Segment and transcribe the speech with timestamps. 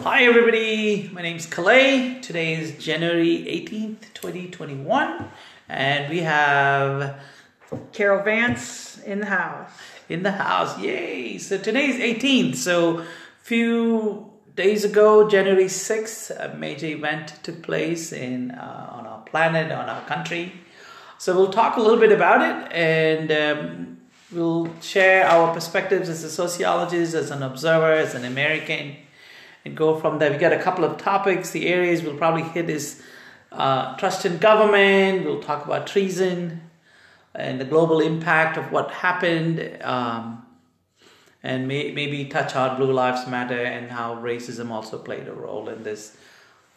[0.00, 1.10] Hi, everybody.
[1.12, 2.20] My name is Kalei.
[2.22, 5.28] Today is January 18th, 2021,
[5.68, 7.20] and we have
[7.92, 9.70] Carol Vance in the house.
[10.08, 10.78] in the house.
[10.80, 11.36] Yay!
[11.36, 12.56] So today's 18th.
[12.56, 13.04] So,
[13.42, 19.70] few days ago, January 6th, a major event took place in uh, on our planet,
[19.70, 20.52] on our country.
[21.18, 23.98] So we'll talk a little bit about it, and um,
[24.32, 28.96] we'll share our perspectives as a sociologist, as an observer, as an American,
[29.64, 30.30] and go from there.
[30.30, 31.50] We got a couple of topics.
[31.50, 33.02] The areas we'll probably hit is
[33.50, 35.24] uh, trust in government.
[35.24, 36.62] We'll talk about treason
[37.34, 40.44] and the global impact of what happened, um,
[41.42, 45.68] and may, maybe touch on Blue Lives Matter and how racism also played a role
[45.68, 46.16] in this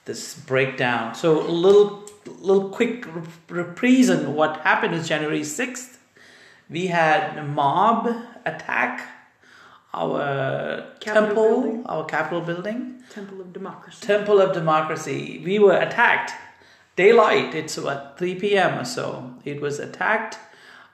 [0.05, 1.15] this breakdown.
[1.15, 2.07] So a little
[2.39, 5.99] little quick re- reprise on what happened is January sixth.
[6.69, 8.07] We had a mob
[8.45, 9.07] attack
[9.95, 11.85] our Capitol temple, building.
[11.85, 13.03] our Capitol building.
[13.09, 14.05] Temple of Democracy.
[14.05, 15.41] Temple of Democracy.
[15.43, 16.33] We were attacked.
[16.95, 17.55] Daylight.
[17.55, 18.79] It's about 3 p.m.
[18.79, 19.33] or so.
[19.45, 20.37] It was attacked.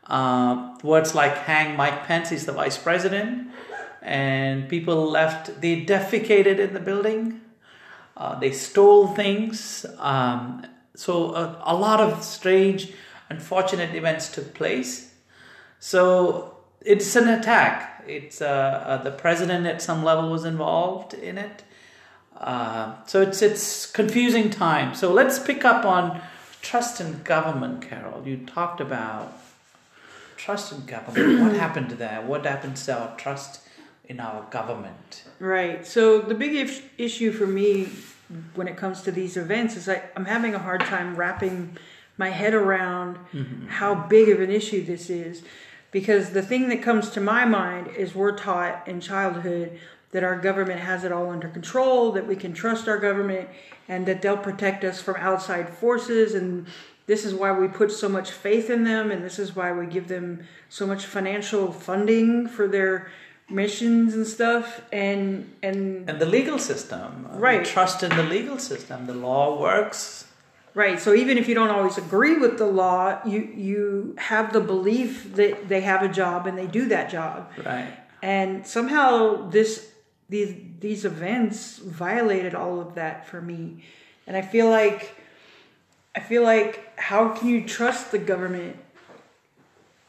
[0.05, 3.49] Uh, words like hang Mike Pence, he's the vice president.
[4.01, 7.41] And people left, they defecated in the building.
[8.17, 9.85] Uh, they stole things.
[9.99, 12.91] Um, so a, a lot of strange,
[13.29, 15.13] unfortunate events took place.
[15.79, 17.90] So it's an attack.
[18.11, 18.45] It's uh,
[18.85, 21.63] uh, the president at some level was involved in it.
[22.37, 24.93] Uh, so it's it's confusing time.
[24.95, 26.21] So let's pick up on
[26.61, 28.27] trust in government, Carol.
[28.27, 29.33] You talked about
[30.37, 31.41] trust in government.
[31.43, 32.21] what happened there?
[32.21, 33.61] What happened to our trust
[34.05, 35.23] in our government?
[35.39, 35.85] Right.
[35.85, 37.89] So the big if- issue for me
[38.55, 41.77] when it comes to these events is I, I'm having a hard time wrapping
[42.17, 43.17] my head around
[43.67, 45.43] how big of an issue this is.
[45.91, 49.77] Because the thing that comes to my mind is we're taught in childhood
[50.11, 53.49] that our government has it all under control, that we can trust our government,
[53.87, 56.33] and that they'll protect us from outside forces.
[56.33, 56.67] And
[57.07, 59.85] this is why we put so much faith in them, and this is why we
[59.85, 63.11] give them so much financial funding for their
[63.49, 64.81] missions and stuff.
[64.91, 67.65] And and And the legal system, uh, Right.
[67.65, 69.07] Trust in the legal system.
[69.07, 70.25] The law works.
[70.73, 70.99] Right.
[70.99, 75.35] So even if you don't always agree with the law, you you have the belief
[75.35, 77.51] that they have a job and they do that job.
[77.65, 77.93] Right.
[78.21, 79.91] And somehow this
[80.29, 83.83] these these events violated all of that for me.
[84.25, 85.13] And I feel like
[86.15, 88.77] I feel like how can you trust the government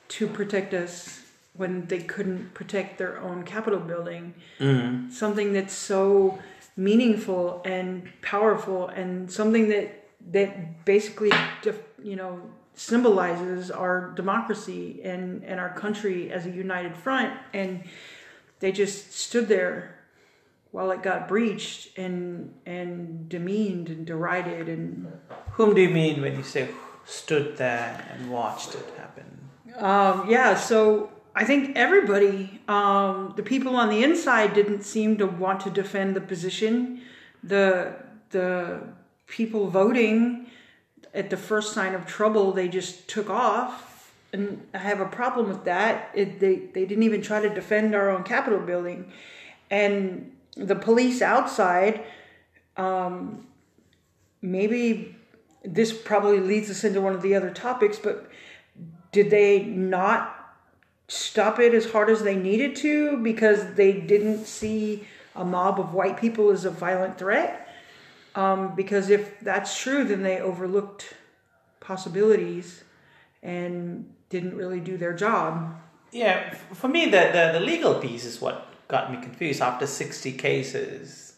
[0.09, 1.23] to protect us
[1.55, 4.35] when they couldn't protect their own Capitol building?
[4.61, 5.11] Mm-hmm.
[5.11, 6.39] Something that's so
[6.77, 11.33] meaningful and powerful and something that that basically
[12.03, 12.41] you know
[12.75, 17.85] symbolizes our democracy and and our country as a united front and
[18.61, 19.99] they just stood there
[20.71, 25.07] while it got breached and and demeaned and derided and
[25.53, 26.69] Whom do you mean when you say
[27.05, 29.27] stood there and watched it happen?
[29.79, 35.27] um, yeah so i think everybody um, the people on the inside didn't seem to
[35.27, 37.03] want to defend the position
[37.43, 37.95] the
[38.31, 38.81] the
[39.33, 40.47] people voting
[41.15, 44.13] at the first sign of trouble they just took off.
[44.33, 46.11] And i have a problem with that.
[46.15, 49.11] It, they, they didn't even try to defend our own capitol building.
[49.71, 52.05] And the police outside
[52.77, 53.47] um,
[54.43, 55.17] maybe
[55.65, 58.29] this probably leads us into one of the other topics but
[59.13, 60.57] did they not
[61.09, 65.07] stop it as hard as they needed to because they didn't see
[65.37, 67.62] a mob of white people as a violent threat
[68.35, 71.15] um, because if that's true then they overlooked
[71.81, 72.85] possibilities
[73.43, 75.75] and didn't really do their job
[76.13, 79.63] Yeah, for me, the, the, the legal piece is what got me confused.
[79.63, 81.35] After 60 cases,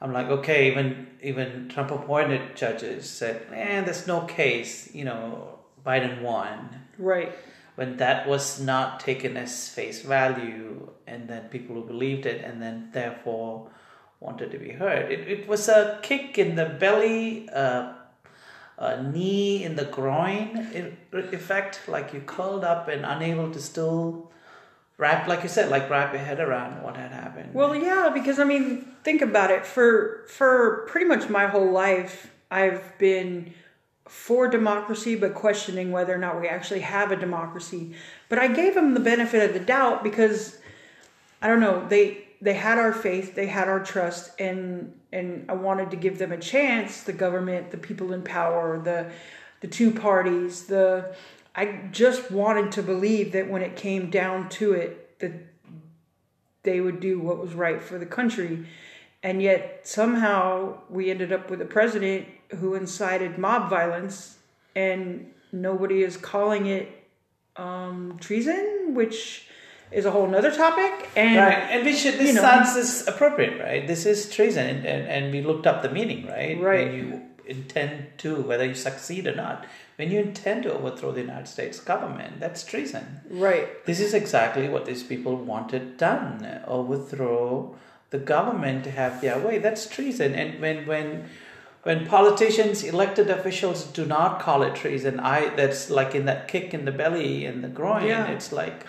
[0.00, 5.58] I'm like, okay, even, even Trump appointed judges said, man, there's no case, you know,
[5.84, 6.82] Biden won.
[6.98, 7.32] right
[7.74, 12.62] When that was not taken as face value, and then people who believed it, and
[12.62, 13.68] then therefore
[14.24, 15.12] wanted to be heard.
[15.12, 17.92] It, it was a kick in the belly, uh,
[18.78, 24.32] a knee in the groin effect, like you curled up and unable to still
[24.96, 27.52] wrap, like you said, like wrap your head around what had happened.
[27.52, 29.66] Well, yeah, because I mean, think about it.
[29.66, 33.52] For for pretty much my whole life, I've been
[34.08, 37.94] for democracy, but questioning whether or not we actually have a democracy.
[38.28, 40.58] But I gave them the benefit of the doubt because
[41.42, 45.54] I don't know they they had our faith, they had our trust, and and I
[45.54, 47.02] wanted to give them a chance.
[47.02, 49.10] The government, the people in power, the
[49.60, 51.16] the two parties, the
[51.56, 55.32] I just wanted to believe that when it came down to it, that
[56.64, 58.66] they would do what was right for the country.
[59.22, 64.36] and yet somehow we ended up with a president who incited mob violence,
[64.76, 67.08] and nobody is calling it
[67.56, 69.48] um, treason, which
[69.90, 71.08] is a whole nother topic.
[71.16, 72.14] And right, and we should.
[72.14, 73.86] This you know- sounds is appropriate, right?
[73.86, 76.60] This is treason, and, and, and we looked up the meaning, right?
[76.60, 76.86] Right.
[76.88, 79.66] When you intend to, whether you succeed or not,
[79.96, 83.20] when you intend to overthrow the United States government, that's treason.
[83.30, 87.76] right, This is exactly what these people wanted done: overthrow
[88.10, 89.58] the government to have their way.
[89.58, 90.34] That's treason.
[90.34, 91.28] And when when
[91.82, 96.72] when politicians, elected officials, do not call it treason, I that's like in that kick
[96.72, 98.06] in the belly and the groin.
[98.06, 98.26] Yeah.
[98.28, 98.86] It's like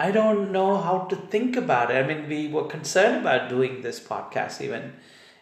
[0.00, 2.02] I don't know how to think about it.
[2.02, 4.94] I mean, we were concerned about doing this podcast, even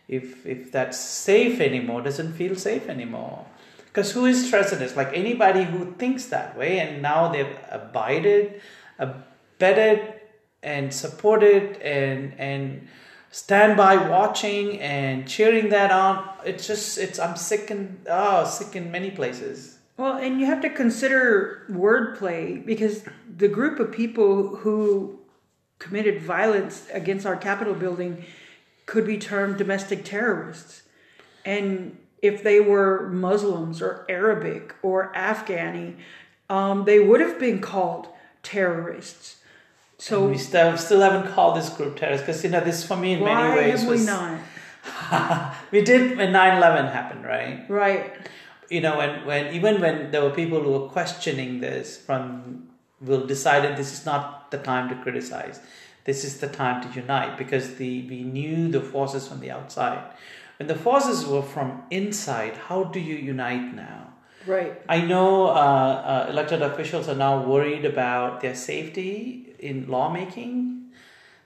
[0.08, 3.46] if if that's safe anymore, doesn't feel safe anymore.
[3.87, 4.96] Because who is treasonous?
[4.96, 8.60] Like anybody who thinks that way, and now they've abided,
[8.99, 10.14] abetted,
[10.62, 12.88] and supported, and and
[13.31, 16.28] stand by watching and cheering that on.
[16.44, 19.77] It's just it's I'm sick and oh sick in many places.
[19.99, 23.03] Well, and you have to consider wordplay because
[23.37, 25.19] the group of people who
[25.81, 28.25] committed violence against our Capitol building
[28.87, 30.83] could be termed domestic terrorists.
[31.45, 35.97] And if they were Muslims or Arabic or Afghani,
[36.49, 38.06] um, they would have been called
[38.45, 39.37] terrorists.
[39.99, 43.15] So we still still haven't called this group terrorists because you know this for me
[43.15, 44.39] in many ways have we was not?
[45.73, 48.15] we did when 9-11 happened right Right.
[48.69, 52.69] You know when, when even when there were people who were questioning this from
[53.00, 55.61] will decided this is not the time to criticize
[56.05, 60.03] this is the time to unite because the we knew the forces from the outside
[60.59, 64.12] when the forces were from inside how do you unite now
[64.47, 64.81] Right.
[64.88, 70.93] I know uh, uh, elected officials are now worried about their safety in lawmaking.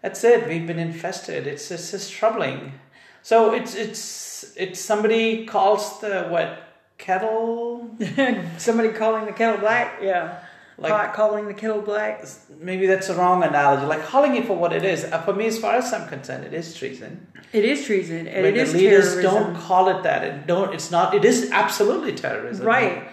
[0.03, 0.49] That's it.
[0.49, 1.47] We've been infested.
[1.47, 2.75] It's it's just troubling.
[3.23, 7.91] So it's it's it's somebody calls the what kettle
[8.59, 9.99] Somebody calling the kettle black.
[10.03, 10.39] Yeah.
[10.79, 12.25] Like- Pot calling the kettle black.
[12.59, 13.87] maybe that's a wrong analogy.
[13.87, 15.05] Like calling it for what it is.
[15.05, 17.27] Uh, for me, as far as I'm concerned, it is treason.
[17.53, 19.53] It is treason and when it is leaders terrorism.
[19.53, 20.75] don't call it that, and don't.
[20.75, 21.15] It's not.
[21.15, 22.65] It is absolutely terrorism.
[22.67, 23.09] Right.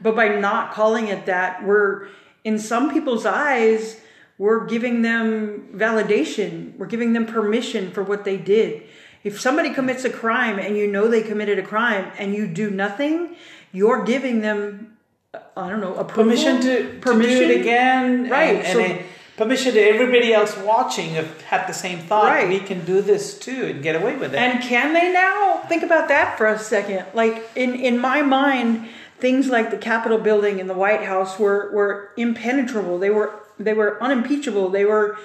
[0.00, 2.08] But by not calling it that, we're,
[2.42, 4.00] in some people's eyes,
[4.36, 6.76] we're giving them validation.
[6.76, 8.82] We're giving them permission for what they did.
[9.24, 12.70] If somebody commits a crime and you know they committed a crime and you do
[12.70, 13.36] nothing,
[13.72, 14.96] you're giving them,
[15.32, 18.80] uh, I don't know, approval, permission to, to do it again Right, and, and so-
[18.80, 19.04] a-
[19.36, 22.48] permission to everybody else watching if had the same thought Right.
[22.48, 25.58] we can do this too and get away with it And can they now?
[25.68, 27.06] Think about that for a second.
[27.14, 28.86] Like in in my mind,
[29.18, 32.98] things like the Capitol building and the White House were were impenetrable.
[32.98, 34.68] They were they were unimpeachable.
[34.68, 35.16] They were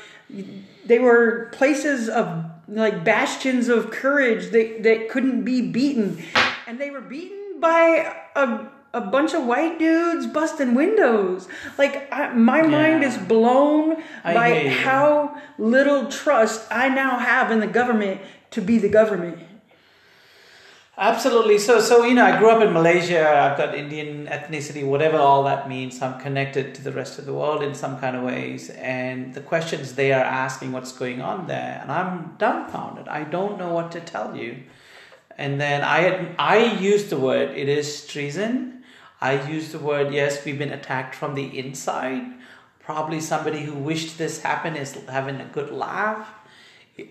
[0.86, 6.24] they were places of like bastions of courage that that couldn't be beaten,
[6.68, 8.68] and they were beaten by a.
[8.92, 11.48] A bunch of white dudes busting windows.
[11.78, 17.60] Like I, my mind is blown I by how little trust I now have in
[17.60, 18.20] the government
[18.50, 19.38] to be the government.
[21.00, 21.58] Absolutely.
[21.58, 23.28] So so you know i grew up in malaysia.
[23.28, 26.02] I've got indian ethnicity whatever all that means.
[26.02, 28.70] I'm connected to the rest of the world in some kind of ways.
[28.70, 31.80] And the questions they are asking what's going on there?
[31.82, 33.08] And i'm dumbfounded.
[33.08, 34.64] I don't know what to tell you.
[35.38, 38.84] And then I had, I used the word it is treason.
[39.22, 42.24] I used the word yes we've been attacked from the inside.
[42.80, 46.28] Probably somebody who wished this happened is having a good laugh,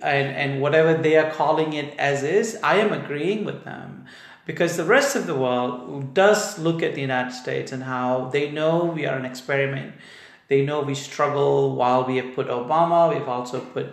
[0.03, 4.07] and and whatever they are calling it as is, I am agreeing with them
[4.47, 8.51] because the rest of the world does look at the United States and how they
[8.51, 9.95] know we are an experiment.
[10.49, 13.13] They know we struggle while we have put Obama.
[13.13, 13.89] We've also put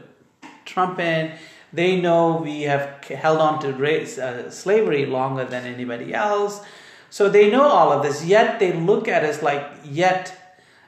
[0.63, 1.33] Trump in.
[1.73, 6.61] They know we have held on to race, uh, slavery longer than anybody else.
[7.09, 10.44] So they know all of this, yet they look at us like, yet,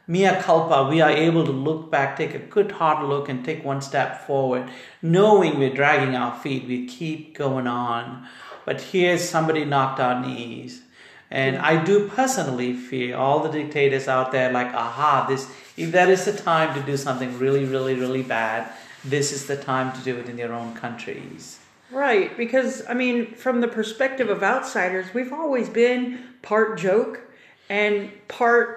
[0.08, 3.64] mea culpa, we are able to look back, take a good hard look, and take
[3.64, 4.70] one step forward,
[5.02, 6.68] knowing we're dragging our feet.
[6.68, 8.28] We keep going on.
[8.66, 10.82] But here's somebody knocked our knees.
[11.30, 16.10] And I do personally feel all the dictators out there like, aha, this if there
[16.10, 18.72] is a time to do something really, really, really bad,
[19.06, 21.60] this is the time to do it in their own countries.
[21.92, 27.22] Right, because I mean, from the perspective of outsiders, we've always been part joke
[27.70, 28.77] and part,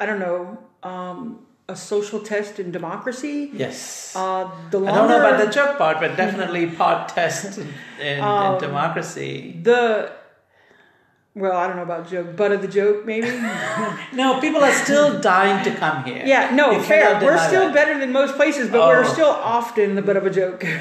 [0.00, 3.50] I don't know, um, a social test in democracy.
[3.54, 4.14] Yes.
[4.16, 7.68] Uh, the I don't know about the joke part, but definitely part test in,
[8.00, 9.58] in, Um, in democracy.
[9.62, 10.12] the
[11.36, 13.26] well, I don't know about joke, butt of the joke, maybe.
[14.12, 16.22] No, people are still dying to come here.
[16.24, 17.18] yeah, no, You fair.
[17.20, 17.74] We're still that.
[17.74, 19.12] better than most places, but we're Oh.
[19.12, 20.64] still often the butt of a joke.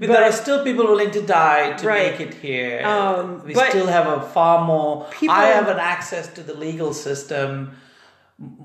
[0.00, 2.12] But, there are still people willing to die to Right.
[2.12, 2.86] make it here.
[2.86, 5.08] Um, we still have a far more.
[5.10, 7.72] people- I have an access to the legal system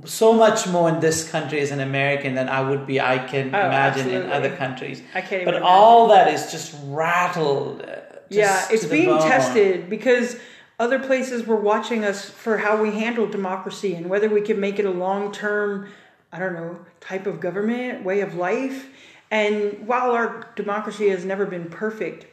[0.06, 3.00] so much more in this country as an American than I would be.
[3.02, 5.02] I can Oh, imagine in other countries.
[5.16, 7.82] I can't But all that is just rattled.
[7.82, 7.96] uh,
[8.30, 10.38] yeah, it's being tested because
[10.80, 14.80] other places were watching us for how we handle democracy and whether we can make
[14.80, 15.90] it a long term,
[16.32, 18.88] I don't know, type of government, way of life.
[19.32, 22.26] And while our democracy has never been perfect,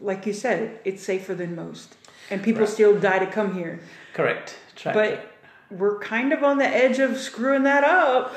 [0.00, 1.96] like you said, it's safer than most.
[2.30, 2.68] And people Right.
[2.68, 3.80] still die to come here.
[4.14, 4.56] Correct.
[4.76, 5.32] Track But.
[5.70, 8.34] We're kind of on the edge of screwing that up.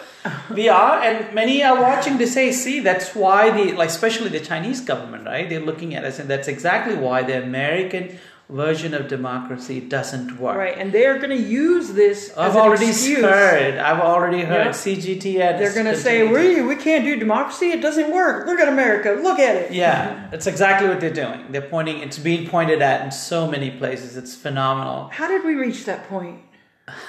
[0.53, 4.39] We are, and many are watching to say, see, that's why the, like, especially the
[4.39, 5.47] Chinese government, right?
[5.47, 8.17] They're looking at us, and that's exactly why the American
[8.49, 10.57] version of democracy doesn't work.
[10.57, 10.75] Right.
[10.75, 13.21] And they're going to use this I've already excuse.
[13.21, 13.77] heard.
[13.77, 14.69] I've already heard.
[14.69, 15.59] CGTN.
[15.59, 17.69] They're going to say, we, we can't do democracy.
[17.69, 18.47] It doesn't work.
[18.47, 19.19] Look at America.
[19.21, 19.71] Look at it.
[19.71, 21.51] Yeah, that's exactly what they're doing.
[21.51, 21.99] They're pointing.
[21.99, 24.17] It's being pointed at in so many places.
[24.17, 25.09] It's phenomenal.
[25.09, 26.39] How did we reach that point?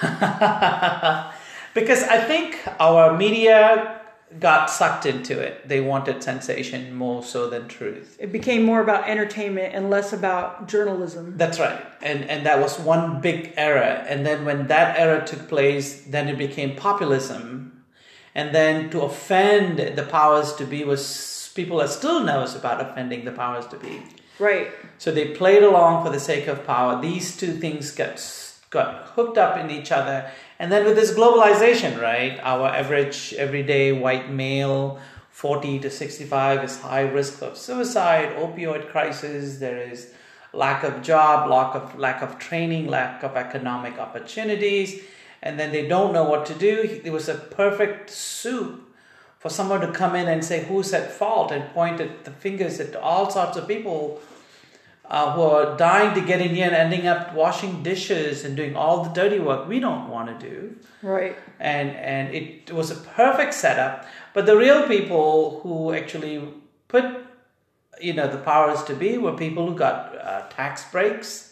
[1.75, 4.01] because I think our media
[4.39, 5.69] got sucked into it.
[5.69, 8.17] They wanted sensation more so than truth.
[8.21, 11.37] It became more about entertainment and less about journalism.
[11.37, 11.85] That's right.
[12.01, 14.05] And and that was one big era.
[14.09, 17.85] And then when that era took place, then it became populism.
[18.35, 23.25] And then to offend the powers to be was people are still nervous about offending
[23.25, 24.03] the powers to be.
[24.39, 24.69] Right.
[24.99, 27.01] So they played along for the sake of power.
[27.03, 28.19] These two things got
[28.71, 30.31] got hooked up in each other.
[30.59, 32.39] And then with this globalization, right?
[32.43, 35.01] Our average everyday white male
[35.31, 40.13] 40 to 65 is high risk of suicide, opioid crisis, there is
[40.53, 45.03] lack of job, lack of lack of training, lack of economic opportunities,
[45.43, 47.01] and then they don't know what to do.
[47.05, 48.87] It was a perfect soup
[49.39, 52.79] for someone to come in and say who's at fault and point at the fingers
[52.79, 54.21] at all sorts of people
[55.11, 58.77] uh, who are dying to get in here and ending up washing dishes and doing
[58.77, 60.77] all the dirty work we don't want to do.
[61.03, 61.37] Right.
[61.59, 64.07] and and it was a perfect setup.
[64.35, 66.49] But the real people who actually
[66.89, 67.05] put
[68.01, 71.51] you know the powers to be were people who got uh, tax breaks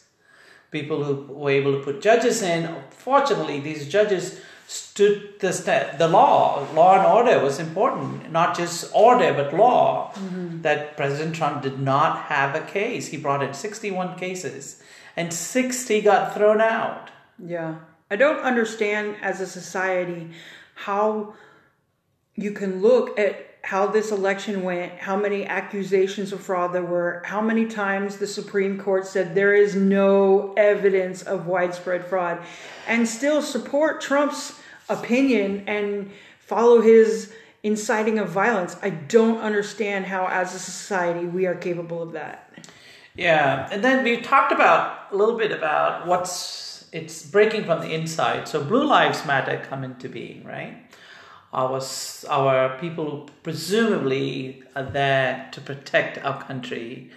[0.71, 2.75] people who were able to put judges in.
[2.91, 8.95] Fortunately these judges stood the sta- the law law and order was important not just
[8.95, 10.13] order but law.
[10.13, 10.61] Mm-hmm.
[10.61, 13.09] That president trump did not have a case.
[13.09, 14.83] He brought in 61 cases
[15.17, 17.11] and 60 got thrown out.
[17.39, 17.77] Yeah.
[18.11, 20.33] I don't understand as a society
[20.75, 21.33] how
[22.35, 27.23] you can look at how this election went, how many accusations of fraud there were,
[27.25, 32.41] how many times the Supreme Court said there is no evidence of widespread fraud,
[32.87, 34.58] and still support Trump's
[34.89, 38.77] opinion and follow his inciting of violence.
[38.83, 42.53] I don't understand how, as a society, we are capable of that.
[43.15, 47.93] Yeah, and then we talked about a little bit about what's it's breaking from the
[47.93, 48.49] inside.
[48.49, 50.77] So Blue Lives Matter come into being, right?
[51.53, 51.81] Our
[52.29, 57.11] our people presumably are there to protect our country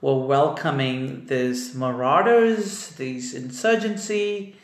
[0.00, 4.54] were welcoming these marauders, these insurgency,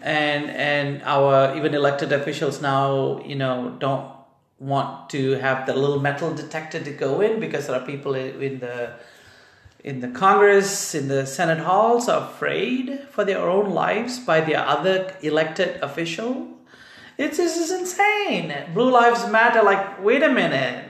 [0.00, 4.10] and and our even elected officials now you know don't
[4.58, 8.58] want to have the little metal detector to go in because there are people in
[8.58, 8.92] the
[9.84, 14.58] in the Congress, in the Senate halls, are afraid for their own lives by their
[14.58, 16.48] other elected official.
[17.16, 18.52] It's this is insane.
[18.74, 19.62] Blue Lives Matter.
[19.62, 20.84] Like, wait a minute.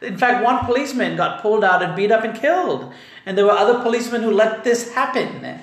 [0.00, 2.92] In fact, one policeman got pulled out and beat up and killed,
[3.26, 5.60] and there were other policemen who let this happen.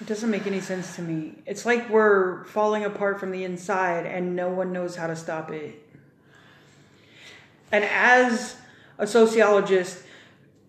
[0.00, 1.34] It doesn't make any sense to me.
[1.44, 5.50] It's like we're falling apart from the inside and no one knows how to stop
[5.50, 5.82] it.
[7.72, 8.56] And as
[8.98, 10.02] a sociologist,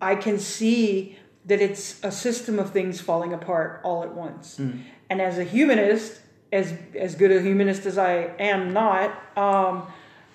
[0.00, 4.58] I can see that it's a system of things falling apart all at once.
[5.08, 6.20] And as a humanist,
[6.52, 9.86] as as good a humanist as I am not, um,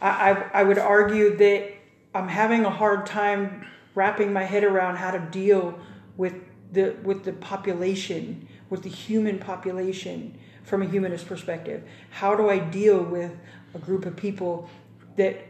[0.01, 1.73] I, I I would argue that
[2.13, 5.77] I'm having a hard time wrapping my head around how to deal
[6.17, 6.33] with
[6.71, 11.81] the with the population, with the human population from a humanist perspective.
[12.09, 13.31] How do I deal with
[13.73, 14.69] a group of people
[15.15, 15.45] that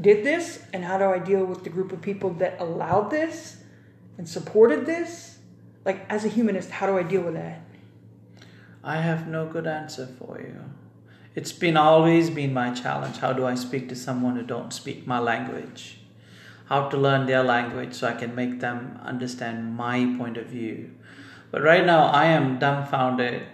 [0.00, 3.58] did this, and how do I deal with the group of people that allowed this
[4.16, 5.36] and supported this?
[5.84, 7.60] Like as a humanist, how do I deal with that?
[8.82, 10.56] I have no good answer for you.
[11.34, 13.18] It's been always been my challenge.
[13.18, 15.98] How do I speak to someone who don't speak my language?
[16.66, 20.92] How to learn their language so I can make them understand my point of view.
[21.52, 23.46] But right now I am dumbfounded.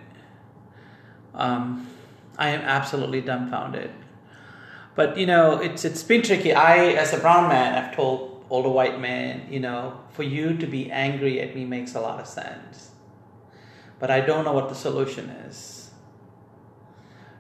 [1.35, 1.87] Um,
[2.39, 3.91] I am absolutely dumbfounded.
[4.95, 6.53] But you know, it's it's been tricky.
[6.55, 10.67] I, as a brown man, I've told older white men, you know, for you to
[10.67, 12.93] be angry at me makes a lot of sense.
[13.99, 15.91] But I don't know what the solution is.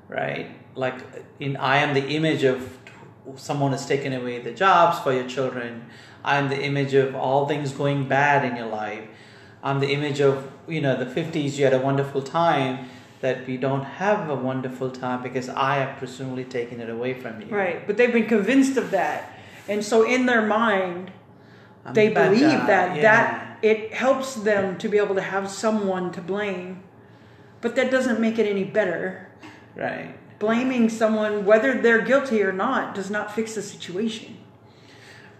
[0.08, 0.50] Right?
[0.74, 1.00] Like,
[1.38, 2.78] in I am the image of
[3.36, 5.86] someone has taken away the jobs for your children.
[6.24, 9.06] I'm the image of all things going bad in your life.
[9.62, 12.88] I'm the image of, you know, the 50s, you had a wonderful time
[13.20, 17.40] that we don't have a wonderful time because I have presumably taken it away from
[17.40, 17.48] you.
[17.48, 19.32] Right, but they've been convinced of that.
[19.66, 21.10] And so in their mind,
[21.84, 23.02] I'm they the believe that yeah.
[23.02, 26.82] that it helps them to be able to have someone to blame.
[27.60, 29.28] But that doesn't make it any better.
[29.74, 30.14] Right.
[30.38, 34.38] Blaming someone whether they're guilty or not does not fix the situation.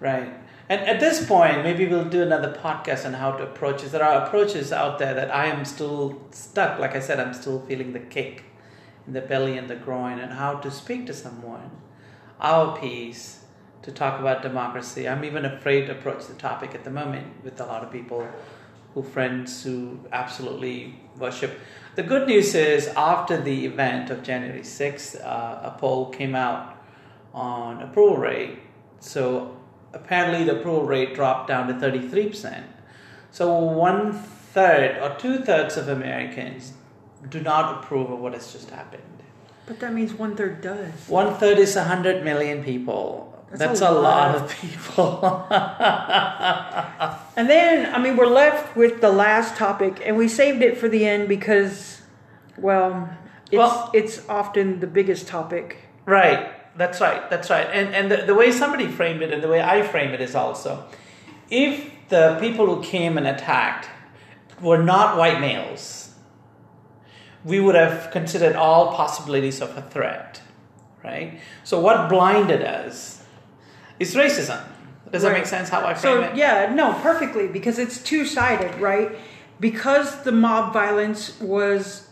[0.00, 0.32] Right.
[0.68, 3.92] And at this point, maybe we'll do another podcast on how to approach this.
[3.92, 6.78] There are approaches out there that I am still stuck.
[6.78, 8.44] Like I said, I'm still feeling the kick
[9.06, 11.70] in the belly and the groin, and how to speak to someone,
[12.40, 13.44] our piece,
[13.80, 15.08] to talk about democracy.
[15.08, 18.28] I'm even afraid to approach the topic at the moment with a lot of people
[18.92, 21.58] who friends who absolutely worship.
[21.94, 26.76] The good news is, after the event of January 6th, uh, a poll came out
[27.32, 28.58] on approval rate.
[29.00, 29.57] So
[30.04, 32.64] apparently the approval rate dropped down to 33%.
[33.30, 34.12] So one
[34.54, 36.72] third or two thirds of Americans
[37.28, 39.02] do not approve of what has just happened.
[39.66, 41.08] But that means one third does.
[41.08, 43.34] One third is 100 million people.
[43.50, 44.36] That's That's, a a, lot lot.
[44.36, 45.46] of people.
[47.38, 50.88] And then, I mean, we're left with the last topic, and we saved it for
[50.88, 52.02] the end because,
[52.56, 53.08] well,
[53.50, 55.76] it's, Well- it's often the biggest topic.
[56.04, 56.50] Right.
[56.78, 57.28] That's right.
[57.28, 57.66] That's right.
[57.72, 60.34] And and the, the way somebody framed it and the way I frame it is
[60.34, 60.84] also,
[61.50, 63.88] if the people who came and attacked
[64.62, 66.14] were not white males,
[67.44, 70.40] we would have considered all possibilities of a threat.
[71.04, 71.40] Right.
[71.64, 73.24] So what blinded us
[73.98, 74.62] is racism.
[75.10, 75.68] Does that make sense?
[75.70, 76.36] How I frame So, it?
[76.36, 79.16] yeah, no, perfectly, because it's two sided, right?
[79.58, 82.08] Because the mob violence was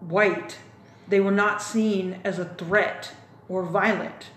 [0.00, 0.56] white,
[1.08, 3.12] they were not seen as a threat
[3.48, 4.30] or violent.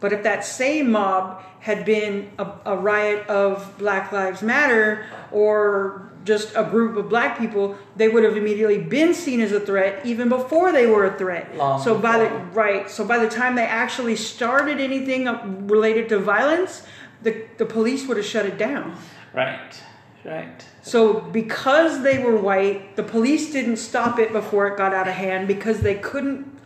[0.00, 6.10] But if that same mob had been a, a riot of Black Lives Matter or
[6.24, 10.04] just a group of black people, they would have immediately been seen as a threat
[10.04, 11.54] even before they were a threat.
[11.56, 16.18] Long so by the right, so by the time they actually started anything related to
[16.18, 16.82] violence,
[17.22, 18.96] the the police would have shut it down.
[19.32, 19.74] Right.
[20.24, 20.64] Right.
[20.82, 25.14] So because they were white, the police didn't stop it before it got out of
[25.14, 26.59] hand because they couldn't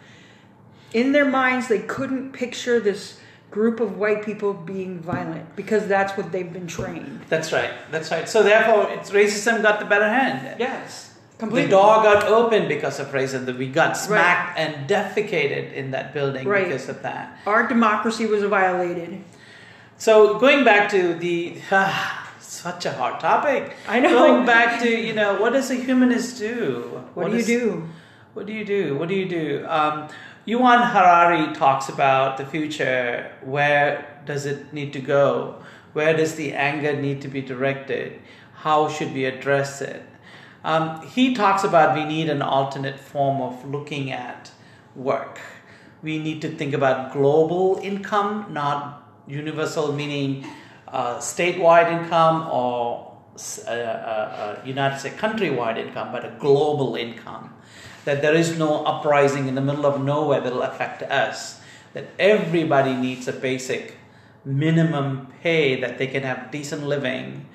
[0.94, 3.18] in their minds they couldn't picture this
[3.50, 7.20] group of white people being violent because that's what they've been trained.
[7.28, 7.70] That's right.
[7.90, 8.28] That's right.
[8.28, 10.58] So therefore, it's racism got the better hand.
[10.58, 11.10] Yes.
[11.38, 13.44] The door got opened because of racism.
[13.46, 16.64] That we got smacked and defecated in that building Right.
[16.64, 17.38] because of that.
[17.46, 19.22] Our democracy was violated.
[19.98, 21.56] So going back to the
[22.40, 23.74] such a hard topic.
[23.88, 24.10] I know.
[24.10, 27.04] Going back to you know what does a humanist do?
[27.14, 27.88] What, do you do?
[28.34, 28.96] What do you do?
[28.96, 29.66] What do you do?
[29.68, 30.08] Um,
[30.46, 33.30] Yuval Harari talks about the future.
[33.42, 35.62] Where does it need to go?
[35.94, 38.20] Where does the anger need to be directed?
[38.52, 40.02] How should we address it?
[40.62, 44.50] Um, he talks about we need an alternate form of looking at
[44.94, 45.40] work.
[46.02, 50.46] We need to think about global income, not universal, meaning
[50.88, 53.16] uh, statewide income or
[53.66, 57.54] uh, uh, uh, United States countrywide income, but a global income.
[58.04, 61.60] That there is no uprising in the middle of nowhere that will affect us.
[61.94, 63.96] That everybody needs a basic
[64.44, 67.46] minimum pay that they can have decent living.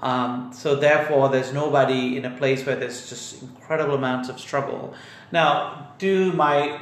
[0.00, 4.94] Um, so therefore, there's nobody in a place where there's just incredible amounts of struggle.
[5.30, 6.80] Now, do my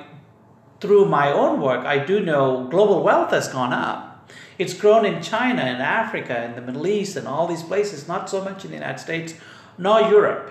[0.80, 4.30] through my own work, I do know global wealth has gone up.
[4.58, 8.30] It's grown in China, in Africa, in the Middle East, and all these places, not
[8.30, 9.34] so much in the United States,
[9.76, 10.50] nor Europe.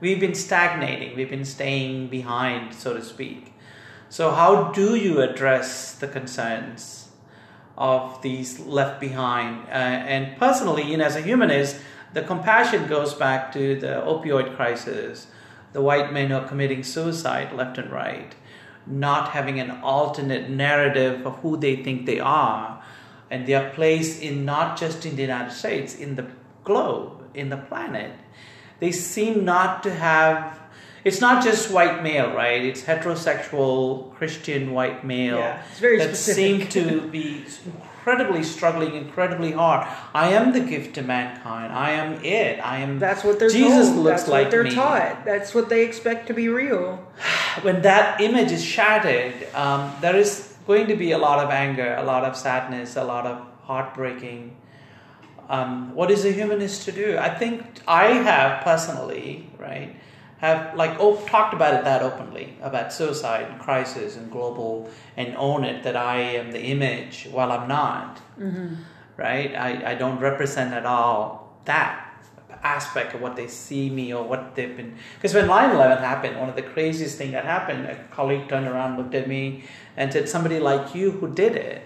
[0.00, 3.52] We've been stagnating, we've been staying behind, so to speak.
[4.08, 7.10] So, how do you address the concerns
[7.76, 9.68] of these left behind?
[9.68, 11.76] Uh, and personally, you know, as a humanist,
[12.14, 15.26] the compassion goes back to the opioid crisis,
[15.74, 18.34] the white men who are committing suicide left and right,
[18.86, 22.82] not having an alternate narrative of who they think they are,
[23.30, 26.26] and their place in not just in the United States, in the
[26.64, 28.12] globe, in the planet.
[28.80, 30.58] They seem not to have.
[31.04, 32.62] It's not just white male, right?
[32.62, 36.70] It's heterosexual Christian white male Yeah, it's very that specific.
[36.72, 39.86] seem to be incredibly struggling, incredibly hard.
[40.14, 41.72] I am the gift to mankind.
[41.72, 42.58] I am it.
[42.60, 42.98] I am.
[42.98, 44.04] That's what they're Jesus told.
[44.04, 44.74] looks That's like what they're me.
[44.74, 45.24] taught.
[45.24, 46.98] That's what they expect to be real.
[47.62, 51.94] When that image is shattered, um, there is going to be a lot of anger,
[51.98, 54.54] a lot of sadness, a lot of heartbreaking.
[55.50, 57.18] Um, what is a humanist to do?
[57.18, 59.96] I think I have personally, right,
[60.38, 65.34] have like op- talked about it that openly about suicide and crisis and global and
[65.36, 68.22] own it that I am the image while I'm not,
[69.16, 69.52] right?
[69.56, 72.06] I, I don't represent at all that
[72.62, 76.50] aspect of what they see me or what they've been because when 9-11 happened one
[76.50, 79.64] of the craziest thing that happened a colleague turned around looked at me
[79.96, 81.80] and said somebody like you who did it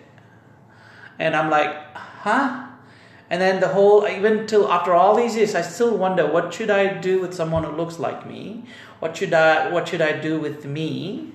[1.20, 2.63] and i'm like huh
[3.35, 6.70] and then the whole even till after all these years i still wonder what should
[6.70, 8.62] i do with someone who looks like me?
[9.01, 11.33] What should i what should i do with me?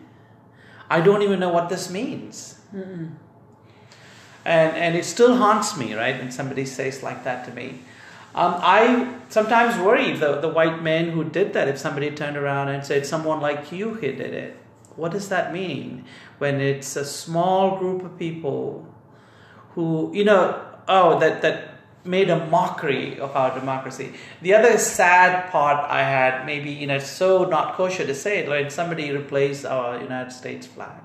[0.90, 2.62] I don't even know what this means.
[4.46, 7.68] And and it still haunts me right when somebody says like that to me.
[8.34, 11.68] Um, I sometimes worry the, the white men who did that.
[11.68, 14.56] If somebody turned around and said, Someone like you who did it,
[14.96, 16.06] what does that mean?
[16.38, 18.88] When it's a small group of people
[19.74, 21.69] who, you know, oh, that, that
[22.06, 24.14] made a mockery of our democracy.
[24.42, 28.50] The other sad part I had, maybe, you know, so not kosher to say it,
[28.50, 31.02] like somebody replaced our United States flag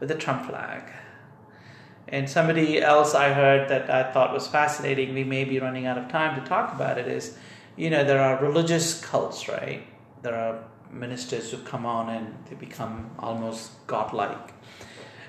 [0.00, 0.82] with the Trump flag.
[2.08, 5.96] And somebody else I heard that I thought was fascinating, we may be running out
[5.96, 7.38] of time to talk about it, is
[7.76, 9.84] you know, there are religious cults, right?
[10.22, 14.52] There are ministers who come on and they become almost godlike.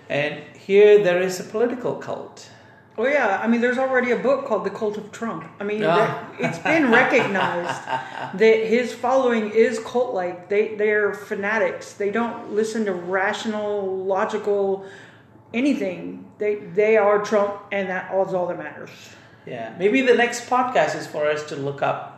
[0.10, 2.50] And here there is a political cult.
[2.98, 5.46] Oh yeah, I mean, there's already a book called The Cult of Trump.
[5.60, 5.98] I mean, ah.
[5.98, 7.82] that- it's been recognized
[8.40, 10.48] that his following is cult-like.
[10.50, 11.94] They they are fanatics.
[11.94, 14.86] They don't listen to rational, logical
[15.54, 16.26] anything.
[16.38, 18.92] They they are Trump, and that is all that matters.
[19.46, 22.16] Yeah, maybe the next podcast is for us to look up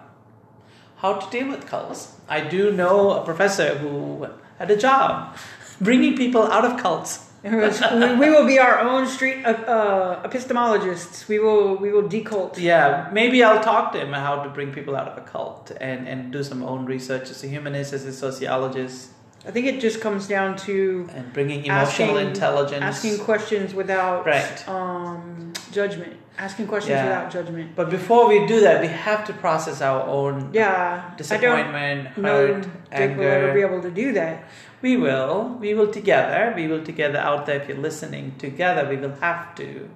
[0.98, 2.16] how to deal with cults.
[2.30, 4.28] I do know a professor who
[4.60, 5.36] had a job
[5.82, 7.27] bringing people out of cults.
[7.44, 11.28] We will be our own street uh, uh, epistemologists.
[11.28, 12.58] We will we will decult.
[12.58, 16.08] Yeah, maybe I'll talk to him how to bring people out of a cult and,
[16.08, 19.12] and do some own research as a humanist, as a sociologist,
[19.46, 22.84] I think it just comes down to and bringing emotional Asking- intelligence.
[22.84, 24.68] asking questions without Right.
[24.68, 26.14] um, judgment.
[26.40, 27.06] Asking questions Yeah.
[27.06, 27.72] without judgment.
[27.76, 32.68] But before we do that, we have to process our own Yeah, disappointment, know hurt,
[32.92, 34.44] that we'll ever be able to do that.
[34.82, 35.58] We will.
[35.60, 36.54] We will together.
[36.56, 37.56] We will together out there.
[37.56, 39.90] If you're listening together, we will have to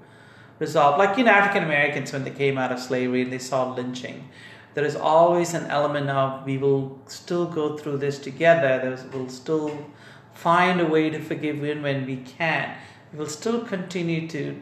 [0.60, 0.98] resolve.
[0.98, 4.30] Like you know, African Americans when they came out of slavery and they saw lynching,
[4.74, 8.80] there is always an element of we will still go through this together.
[8.82, 9.86] There's, we'll still
[10.34, 12.76] find a way to forgive when when we can.
[13.12, 14.62] We will still continue to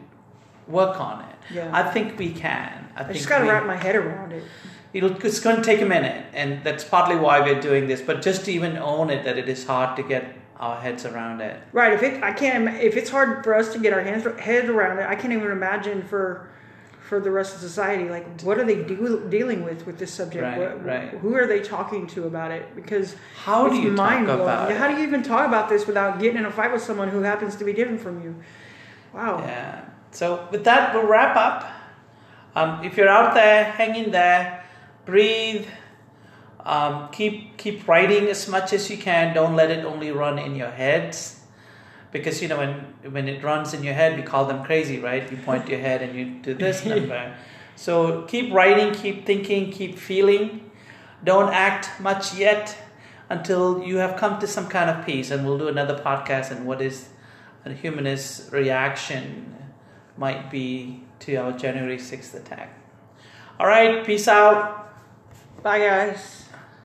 [0.68, 1.36] work on it.
[1.54, 1.70] Yeah.
[1.72, 2.90] I think we can.
[2.96, 4.44] I, I think just got to wrap my head around it.
[4.92, 8.02] It'll, it's going to take a minute, and that's partly why we're doing this.
[8.02, 11.42] But just to even own it, that it is hard to get our heads around
[11.42, 11.62] it.
[11.72, 11.94] Right.
[11.94, 12.68] If it, I can't.
[12.82, 15.52] If it's hard for us to get our hands head around it, I can't even
[15.52, 16.50] imagine for
[17.10, 18.08] for the rest of society.
[18.08, 20.44] Like, what are they do, dealing with with this subject?
[20.44, 21.10] Right, what, right.
[21.10, 22.76] Who are they talking to about it?
[22.76, 24.42] Because How do you talk mind-blowing.
[24.42, 27.10] about How do you even talk about this without getting in a fight with someone
[27.10, 28.36] who happens to be different from you?
[29.12, 29.40] Wow.
[29.40, 29.86] Yeah.
[30.12, 31.68] So with that, we'll wrap up.
[32.56, 34.64] Um, if you're out there, hang in there,
[35.06, 35.66] breathe.
[36.64, 39.34] Um, keep keep writing as much as you can.
[39.34, 41.39] Don't let it only run in your heads,
[42.12, 45.30] because you know when when it runs in your head, we call them crazy, right?
[45.32, 47.36] You point your head and you do this number.
[47.76, 50.70] So keep writing, keep thinking, keep feeling.
[51.24, 52.78] Don't act much yet
[53.30, 55.32] until you have come to some kind of peace.
[55.32, 57.10] And we'll do another podcast on what is
[57.66, 59.56] a humanist reaction
[60.18, 62.74] might be to our January 6th attack.
[63.60, 64.94] All right, peace out.
[65.64, 66.39] Bye, guys.